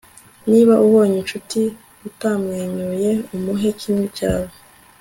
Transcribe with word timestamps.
niba 0.49 0.73
ubonye 0.85 1.17
inshuti 1.21 1.61
utamwenyuye; 2.07 3.11
umuhe 3.35 3.69
kimwe 3.79 4.05
cyawe 4.17 4.53